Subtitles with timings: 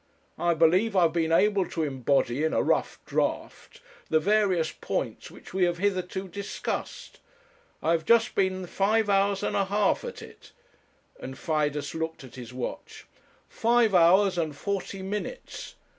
[0.39, 5.29] I believe I have been able to embody in a rough draft the various points
[5.29, 7.19] which we have hitherto discussed.
[7.83, 10.53] I have just been five hours and a half at it;'
[11.19, 13.05] and Fidus looked at his watch;
[13.47, 15.75] 'five hours and forty minutes.